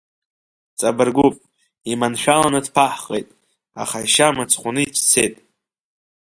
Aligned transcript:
Ҵабыргуп, 0.77 1.35
иманшәаланы 1.91 2.59
дԥаҳҟеит, 2.65 3.27
аха 3.81 3.97
ашьа 4.03 4.35
мыцхәны 4.35 4.81
ицәцеит. 4.85 5.35